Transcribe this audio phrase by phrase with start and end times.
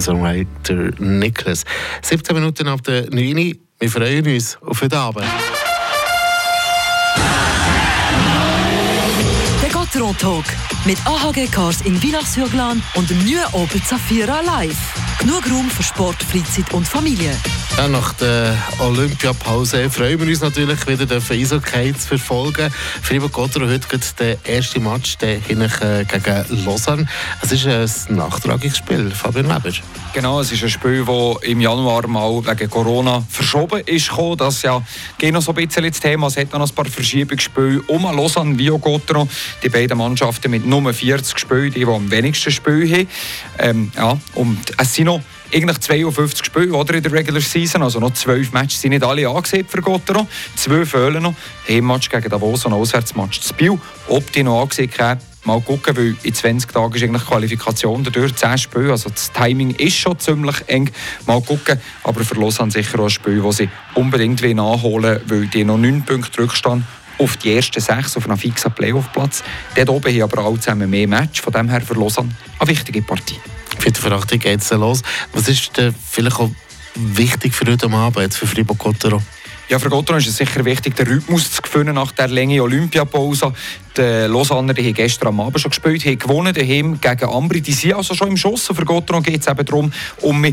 [0.00, 1.64] Songwriter Nicholas.
[2.02, 5.24] 17 Minuten ab der 9 Wir freuen uns auf heute Abend.
[9.62, 10.44] Der Gotteron Talk
[10.84, 14.78] mit AHG Cars in Villach-sur-Glane und dem neuen Opel Zafira Live.
[15.18, 17.36] Genug Raum für Sport, Freizeit und Familie.
[17.80, 22.70] Ja, nach der Olympiapause freuen wir uns natürlich wieder, Eishockey zu verfolgen.
[23.00, 27.06] Fribourg Gotteron heute geht der erste Match der äh, gegen Lausanne.
[27.40, 29.74] Es ist ein Nachtragungsspiel, Fabian Weber.
[30.12, 34.10] Genau, es ist ein Spiel, das im Januar mal wegen Corona verschoben ist.
[34.36, 34.82] Das ist ja
[35.16, 36.26] geht noch so ein bisschen das Thema.
[36.26, 39.26] Es hat noch ein paar Verschiebungsspiele um Lausanne wie Gotteron.
[39.62, 43.08] Die beiden Mannschaften mit nur 40 Spielen, die, die am wenigsten Spiele haben.
[43.58, 48.00] Ähm, ja, und es sind noch eigentlich 52 Spiele oder, in der Regular Season, also
[48.00, 50.26] noch 12 Matches sind nicht alle angesehen für Gotteron.
[50.56, 51.34] Zwei fehlen noch.
[51.68, 53.78] Heimmatch gegen Davos und ein Auswärtsmatch zu Biel.
[54.08, 58.34] Ob die noch angesehen haben, mal gucken, weil in 20 Tagen ist eigentlich Qualifikation dadurch,
[58.34, 60.90] 10 Spiele, also das Timing ist schon ziemlich eng.
[61.26, 65.46] Mal gucken, aber für Lausanne sicher auch ein Spiel, das sie unbedingt nachholen wollen, weil
[65.46, 66.84] die noch 9 Punkte Rückstand
[67.18, 69.42] auf die ersten sechs auf einem fixen Playoff-Platz.
[69.74, 73.02] Dort oben haben aber alle zusammen mehr Match, von dem her für Lausanne eine wichtige
[73.02, 73.38] Partie.
[73.80, 75.02] Für die Verachtung geht es los.
[75.32, 76.50] Was ist denn vielleicht auch
[76.94, 79.22] wichtig für heute Abend, für Fribourg-Cotteron?
[79.70, 83.54] Ja, für Gotteron ist es sicher wichtig, den Rhythmus zu gewinnen nach der langen Olympiapause.
[83.96, 87.62] Die Lausanner die haben gestern am Abend schon gespielt, haben gewonnen daheim gegen Ambri.
[87.62, 88.66] Die sind also schon im Schuss.
[88.66, 90.44] Für Gotteron geht es eben darum, um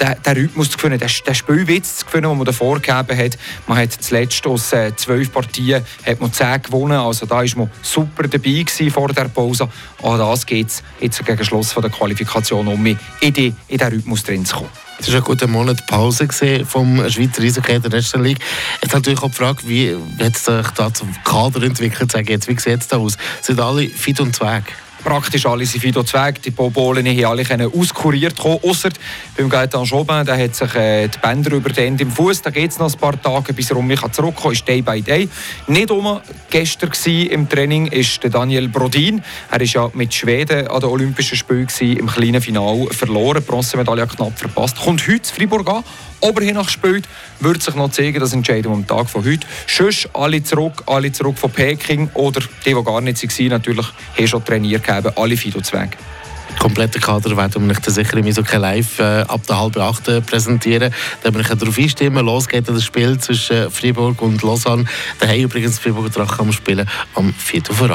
[0.00, 3.38] den, den Rhythmus zu gewinnen, den, den Spielwitz zu gewinnen, den man davor gegeben hat.
[3.66, 7.70] Man hat zuletzt aus äh, zwölf Partien hat man zehn gewonnen, also da war man
[7.82, 9.68] super dabei gewesen vor der Pause.
[10.02, 13.88] An das geht es jetzt gegen Schluss von der Qualifikation, um in, die, in den
[13.88, 14.70] Rhythmus drin zu kommen.
[14.98, 16.28] Es war ein guter Monat Pause
[16.64, 18.38] vom Schweizer Eishockey der National League.
[18.80, 22.12] Jetzt natürlich auch die Frage, wie hat sich da zum Kader entwickelt?
[22.28, 23.16] Jetzt, wie sieht es da aus?
[23.42, 24.64] Sind alle fit und zweig?
[25.04, 26.42] Praktisch alle sind Fido Zweig.
[26.42, 28.88] Die Bobolen haben alle auskuriert kommen, außer
[29.36, 32.42] beim Gaetan Jobin, der hat sich äh, die Bänder überdehnt im Fuß.
[32.42, 35.02] Da geht es noch ein paar Tage, bis er um mich zurückkommen ist Day by
[35.02, 35.28] Day.
[35.66, 39.22] Nicht um gestern im Training ist Daniel Brodin.
[39.50, 44.38] Er ist ja mit Schweden an den Olympischen Spielen im kleinen Final verloren, Bronzemedaille knapp
[44.38, 44.80] verpasst.
[44.80, 45.84] Kommt heute zu Fribourg an.
[46.24, 47.06] Ob er hier noch spielt,
[47.40, 49.46] wird sich noch zeigen, das entscheiden wir am Tag von heute.
[49.66, 53.86] Sonst alle zurück, alle zurück von Peking oder die, die gar nicht waren, natürlich
[54.16, 55.98] haben schon trainiert haben, alle Fido-Zweige
[56.58, 60.94] kompletten Kader werden wir euch sicher im Eishockey Live äh, ab der halben acht präsentieren.
[61.22, 62.24] Da wir euch darauf einstimmen.
[62.24, 64.84] Los geht das Spiel zwischen Fribourg und Lausanne.
[65.18, 67.64] Daheim übrigens Fribourg Drachen am Spielen am 4.
[67.64, 67.90] Voran.